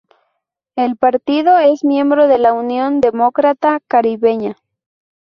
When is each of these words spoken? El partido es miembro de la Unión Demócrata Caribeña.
El 0.75 0.95
partido 0.97 1.59
es 1.59 1.83
miembro 1.83 2.25
de 2.27 2.39
la 2.39 2.53
Unión 2.53 3.01
Demócrata 3.01 3.79
Caribeña. 3.87 4.55